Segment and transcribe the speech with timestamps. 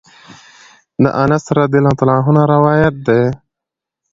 [1.03, 3.23] د انس رضی الله عنه نه روايت دی: